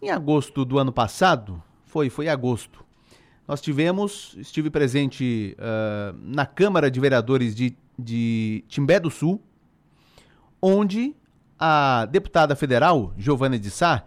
[0.00, 2.84] Em agosto do ano passado, foi, foi agosto,
[3.48, 9.40] nós tivemos, estive presente uh, na Câmara de Vereadores de, de Timbé do Sul,
[10.60, 11.14] onde
[11.58, 14.04] a deputada federal, Giovana de Sá,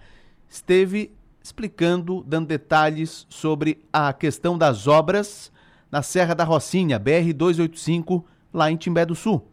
[0.48, 1.12] esteve
[1.42, 5.52] explicando, dando detalhes sobre a questão das obras
[5.90, 9.48] na Serra da Rocinha, BR-285, lá em Timbé do Sul.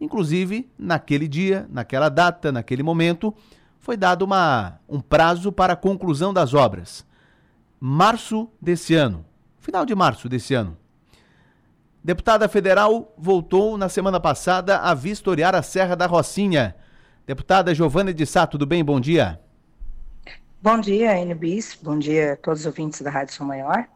[0.00, 3.34] Inclusive, naquele dia, naquela data, naquele momento,
[3.80, 7.04] foi dado uma, um prazo para a conclusão das obras
[7.80, 9.24] março desse ano,
[9.58, 10.76] final de março desse ano.
[12.04, 16.76] Deputada federal voltou na semana passada a vistoriar a Serra da Rocinha.
[17.26, 18.84] Deputada Giovana de Sá, tudo bem?
[18.84, 19.40] Bom dia.
[20.62, 21.78] Bom dia, NBIS.
[21.80, 23.86] Bom dia a todos os ouvintes da Rádio São Maior.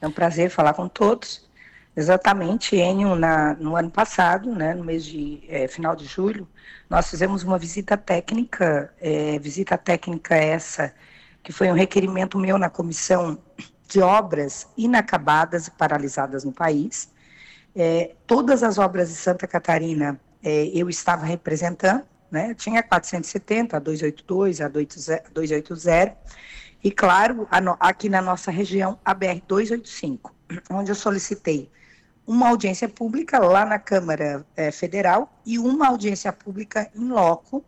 [0.00, 1.48] É um prazer falar com todos.
[1.94, 6.48] Exatamente, Enio, na, no ano passado, né, no mês de é, final de julho,
[6.88, 10.94] nós fizemos uma visita técnica, é, visita técnica essa
[11.42, 13.38] que foi um requerimento meu na comissão
[13.88, 17.10] de obras inacabadas e paralisadas no país.
[17.74, 20.20] É, todas as obras de Santa Catarina
[20.74, 22.54] eu estava representando, né?
[22.54, 26.16] Tinha a 470, a 282, a 280,
[26.82, 30.34] e claro, a no, aqui na nossa região, a BR 285,
[30.70, 31.70] onde eu solicitei
[32.26, 37.64] uma audiência pública lá na Câmara é, Federal e uma audiência pública em loco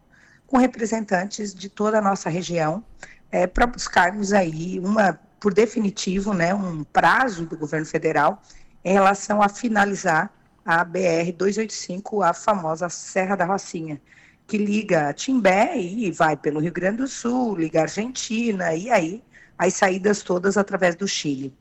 [0.46, 2.84] com representantes de toda a nossa região,
[3.30, 8.40] é, para buscarmos aí uma, por definitivo, né, um prazo do governo federal
[8.84, 10.30] em relação a finalizar
[10.64, 14.00] a BR 285, a famosa Serra da Rocinha,
[14.46, 19.22] que liga Timbé e vai pelo Rio Grande do Sul, liga Argentina e aí
[19.58, 21.52] as saídas todas através do Chile.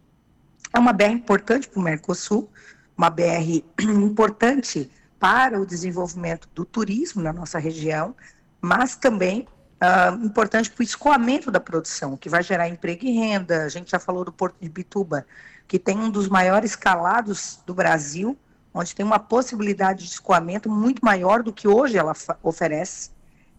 [0.74, 2.50] É uma BR importante para o Mercosul,
[2.98, 8.16] uma BR importante para o desenvolvimento do turismo na nossa região,
[8.60, 9.48] mas também
[9.82, 13.64] uh, importante para o escoamento da produção, que vai gerar emprego e renda.
[13.64, 15.26] A gente já falou do Porto de Bituba,
[15.68, 18.38] que tem um dos maiores calados do Brasil,
[18.74, 23.12] onde tem uma possibilidade de escoamento muito maior do que hoje ela oferece.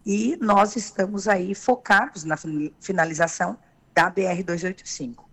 [0.05, 2.35] E nós estamos aí focados na
[2.79, 3.57] finalização
[3.93, 5.24] da BR-285.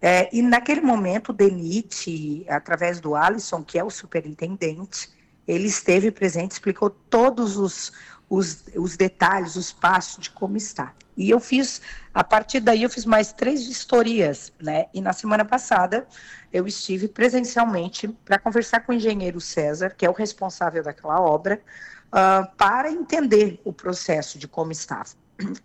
[0.00, 5.10] É, e naquele momento, o DENIT, através do Alisson, que é o superintendente,
[5.46, 7.92] ele esteve presente, explicou todos os,
[8.28, 10.94] os, os detalhes, os passos de como está.
[11.16, 11.82] E eu fiz,
[12.14, 14.86] a partir daí, eu fiz mais três vistorias, né?
[14.94, 16.06] E na semana passada
[16.52, 21.60] eu estive presencialmente para conversar com o engenheiro César, que é o responsável daquela obra,
[22.08, 25.10] uh, para entender o processo de como estava.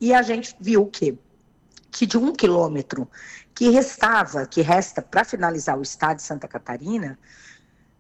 [0.02, 1.20] E a gente viu que
[1.94, 3.08] que de um quilômetro
[3.54, 7.20] que restava, que resta para finalizar o estado de Santa Catarina,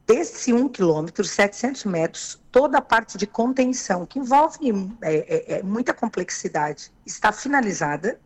[0.06, 4.58] desse um quilômetro, 700 metros, toda a parte de contenção, que envolve
[5.02, 8.20] é, é, é, muita complexidade, está finalizada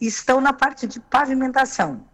[0.00, 2.04] e estão na parte de pavimentação.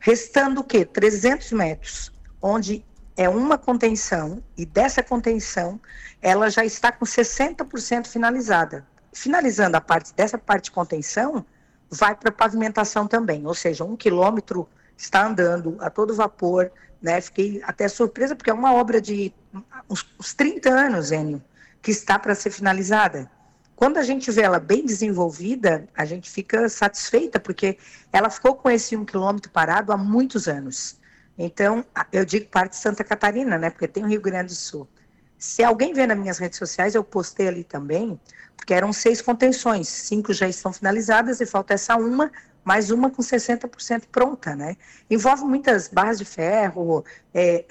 [0.00, 0.84] Restando o quê?
[0.84, 2.84] 300 metros, onde
[3.16, 5.80] é uma contenção, e dessa contenção,
[6.20, 8.86] ela já está com 60% finalizada.
[9.12, 11.44] Finalizando a parte dessa parte de contenção,
[11.90, 17.20] vai para pavimentação também, ou seja, um quilômetro está andando a todo vapor, né?
[17.20, 19.32] Fiquei até surpresa, porque é uma obra de
[19.88, 21.42] uns, uns 30 anos, Enio,
[21.80, 23.30] que está para ser finalizada.
[23.76, 27.78] Quando a gente vê ela bem desenvolvida, a gente fica satisfeita, porque
[28.12, 30.98] ela ficou com esse um quilômetro parado há muitos anos.
[31.38, 33.70] Então, eu digo parte de Santa Catarina, né?
[33.70, 34.88] Porque tem o Rio Grande do Sul.
[35.38, 38.20] Se alguém vê nas minhas redes sociais, eu postei ali também,
[38.56, 42.30] porque eram seis contenções, cinco já estão finalizadas e falta essa uma
[42.64, 44.76] mais uma com 60% pronta, né?
[45.08, 47.64] Envolve muitas barras de ferro, é,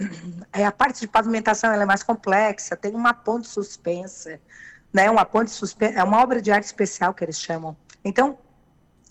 [0.52, 4.40] é, a parte de pavimentação é mais complexa, tem uma ponte suspensa,
[4.92, 5.08] né?
[5.12, 7.78] Uma ponte suspensa, é uma obra de arte especial que eles chamam.
[8.04, 8.40] Então,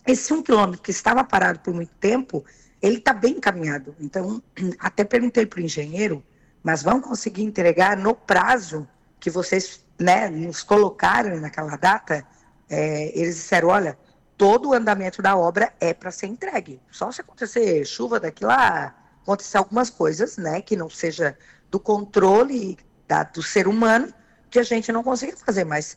[0.05, 2.45] esse um quilômetro que estava parado por muito tempo,
[2.83, 3.95] ele está bem encaminhado.
[4.01, 4.43] Então,
[4.81, 6.21] até perguntei para o engenheiro,
[6.67, 8.89] mas vão conseguir entregar no prazo
[9.21, 12.27] que vocês né, nos colocaram naquela data?
[12.69, 13.97] É, eles disseram, olha,
[14.37, 16.83] todo o andamento da obra é para ser entregue.
[16.91, 21.39] Só se acontecer chuva daqui lá, acontecer algumas coisas, né, que não seja
[21.71, 22.77] do controle
[23.07, 24.13] da, do ser humano,
[24.51, 25.97] que a gente não consiga fazer, mas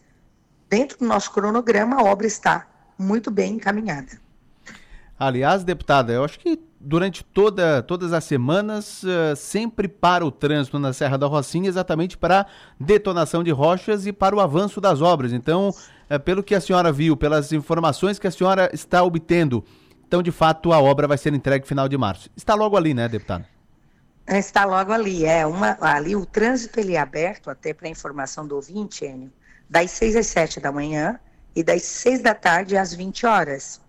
[0.70, 4.22] dentro do nosso cronograma a obra está muito bem encaminhada.
[5.20, 10.80] Aliás, deputada, eu acho que durante toda, todas as semanas uh, sempre para o trânsito
[10.80, 12.46] na Serra da Rocinha exatamente para
[12.80, 15.34] detonação de rochas e para o avanço das obras.
[15.34, 19.62] Então, uh, pelo que a senhora viu, pelas informações que a senhora está obtendo,
[20.08, 22.30] então de fato a obra vai ser entregue final de março.
[22.38, 23.46] Está logo ali, né, deputada?
[24.26, 28.56] Está logo ali, é uma ali o trânsito ele é aberto até para informação do
[28.56, 29.34] ouvinte, Enio,
[29.70, 31.20] das 6 às 7 da manhã
[31.54, 33.82] e das 6 da tarde às 20 horas.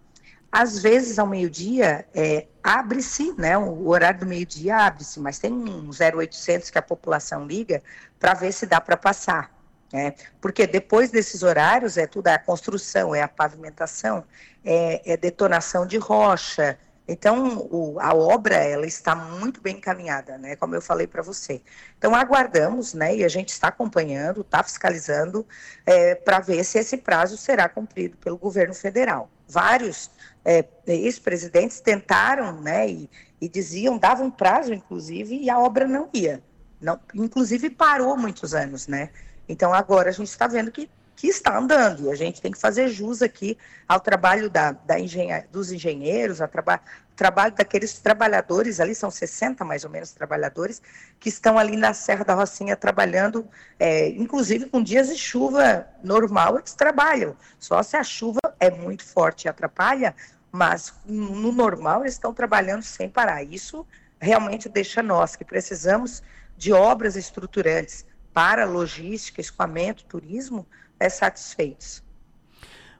[0.50, 3.56] Às vezes, ao meio-dia, é, abre-se, né?
[3.56, 7.82] O horário do meio-dia abre-se, mas tem um 0800 que a população liga
[8.19, 9.55] para ver se dá para passar.
[9.93, 10.14] Né?
[10.41, 14.25] Porque depois desses horários é tudo a construção, é a pavimentação,
[14.64, 16.79] é, é detonação de rocha,
[17.11, 20.55] então, o, a obra ela está muito bem encaminhada, né?
[20.55, 21.61] Como eu falei para você.
[21.99, 23.17] Então, aguardamos, né?
[23.17, 25.44] E a gente está acompanhando, está fiscalizando
[25.85, 29.29] é, para ver se esse prazo será cumprido pelo governo federal.
[29.50, 30.11] Vários
[30.44, 32.88] é, ex-presidentes tentaram, né?
[32.88, 33.11] E,
[33.41, 36.43] e diziam, davam prazo, inclusive, e a obra não ia.
[36.81, 39.11] Não, inclusive parou muitos anos, né?
[39.49, 40.88] Então agora a gente está vendo que
[41.20, 42.06] que está andando.
[42.06, 46.41] E a gente tem que fazer jus aqui ao trabalho da, da engenha, dos engenheiros,
[46.41, 46.81] ao traba,
[47.14, 50.81] trabalho daqueles trabalhadores, ali são 60 mais ou menos trabalhadores,
[51.19, 53.46] que estão ali na Serra da Rocinha trabalhando,
[53.79, 57.37] é, inclusive com dias de chuva normal, eles trabalham.
[57.58, 60.14] Só se a chuva é muito forte e atrapalha,
[60.52, 63.42] mas no normal eles estão trabalhando sem parar.
[63.42, 63.86] Isso
[64.20, 66.22] realmente deixa nós, que precisamos
[66.56, 68.04] de obras estruturantes
[68.34, 70.66] para logística, escoamento, turismo,
[70.98, 72.02] é, satisfeitos.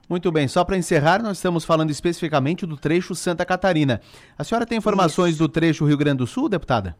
[0.09, 4.01] Muito bem, só para encerrar, nós estamos falando especificamente do trecho Santa Catarina.
[4.37, 5.39] A senhora tem informações Isso.
[5.39, 6.97] do trecho Rio Grande do Sul, deputada?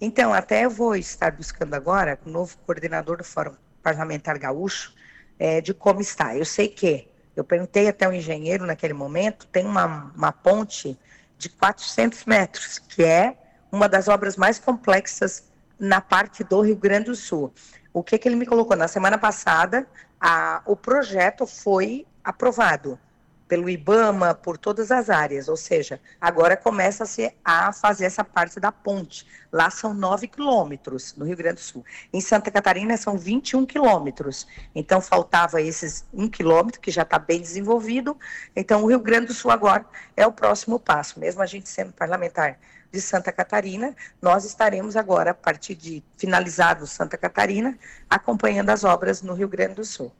[0.00, 3.52] Então, até eu vou estar buscando agora com o novo coordenador do Fórum
[3.82, 4.94] Parlamentar Gaúcho
[5.38, 6.36] é, de como está.
[6.36, 7.08] Eu sei que,
[7.38, 10.98] eu perguntei até o engenheiro naquele momento, tem uma, uma ponte
[11.36, 13.36] de 400 metros, que é
[13.70, 15.44] uma das obras mais complexas
[15.78, 17.52] na parte do Rio Grande do Sul.
[17.92, 18.76] O que, que ele me colocou?
[18.76, 19.86] Na semana passada,
[20.20, 22.98] a, o projeto foi aprovado
[23.48, 28.70] pelo IBAMA, por todas as áreas, ou seja, agora começa-se a fazer essa parte da
[28.70, 29.26] ponte.
[29.50, 31.84] Lá são 9 quilômetros, no Rio Grande do Sul.
[32.12, 34.46] Em Santa Catarina são 21 quilômetros.
[34.74, 38.16] Então, faltava esses 1 quilômetro, que já está bem desenvolvido.
[38.54, 41.18] Então, o Rio Grande do Sul agora é o próximo passo.
[41.18, 42.58] Mesmo a gente sendo parlamentar
[42.92, 47.78] de Santa Catarina, nós estaremos agora, a partir de finalizado Santa Catarina,
[48.08, 50.12] acompanhando as obras no Rio Grande do Sul.